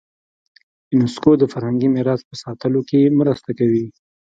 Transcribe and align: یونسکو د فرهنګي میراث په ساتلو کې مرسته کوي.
یونسکو 0.95 1.31
د 1.37 1.43
فرهنګي 1.53 1.87
میراث 1.95 2.21
په 2.29 2.35
ساتلو 2.43 2.81
کې 2.89 3.15
مرسته 3.19 3.49
کوي. 3.59 3.85